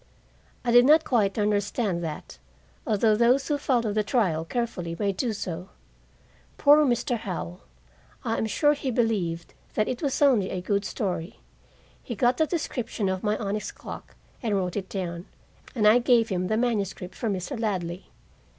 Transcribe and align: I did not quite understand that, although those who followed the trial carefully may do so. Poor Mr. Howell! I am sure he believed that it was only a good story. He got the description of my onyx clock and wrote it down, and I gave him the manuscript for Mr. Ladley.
I 0.65 0.71
did 0.71 0.85
not 0.85 1.03
quite 1.03 1.37
understand 1.37 2.03
that, 2.03 2.39
although 2.87 3.15
those 3.15 3.47
who 3.47 3.59
followed 3.59 3.93
the 3.93 4.03
trial 4.03 4.43
carefully 4.43 4.95
may 4.97 5.11
do 5.11 5.31
so. 5.31 5.69
Poor 6.57 6.83
Mr. 6.83 7.19
Howell! 7.19 7.61
I 8.25 8.39
am 8.39 8.47
sure 8.47 8.73
he 8.73 8.89
believed 8.89 9.53
that 9.75 9.87
it 9.87 10.01
was 10.01 10.19
only 10.19 10.49
a 10.49 10.59
good 10.59 10.85
story. 10.85 11.39
He 12.01 12.15
got 12.15 12.37
the 12.37 12.47
description 12.47 13.09
of 13.09 13.21
my 13.21 13.37
onyx 13.37 13.71
clock 13.71 14.15
and 14.41 14.55
wrote 14.55 14.75
it 14.75 14.89
down, 14.89 15.27
and 15.75 15.87
I 15.87 15.99
gave 15.99 16.29
him 16.29 16.47
the 16.47 16.57
manuscript 16.57 17.13
for 17.13 17.29
Mr. 17.29 17.59
Ladley. 17.59 18.09